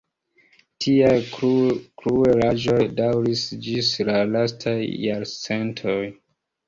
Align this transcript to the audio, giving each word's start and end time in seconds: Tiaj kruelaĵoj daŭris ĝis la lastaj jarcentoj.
Tiaj 0.83 1.11
kruelaĵoj 1.35 2.79
daŭris 3.01 3.45
ĝis 3.67 3.93
la 4.09 4.17
lastaj 4.37 4.77
jarcentoj. 5.07 5.99